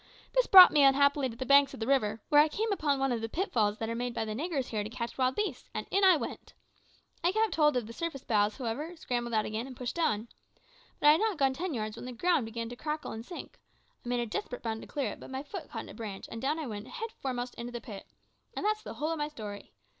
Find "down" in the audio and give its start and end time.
16.41-16.57